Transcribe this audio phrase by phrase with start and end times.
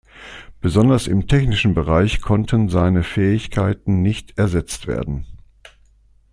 [0.61, 5.27] Besonders im technischen Bereich konnten seine Fähigkeiten nicht ersetzt werden.